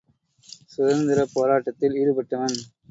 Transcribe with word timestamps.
சுதந்திரப் 0.71 1.33
போராட்டத்தில் 1.33 1.97
ஈடுபட்டவன். 1.97 2.59